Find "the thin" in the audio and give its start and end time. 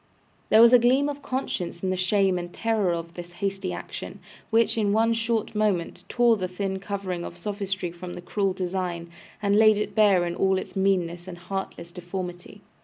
6.37-6.79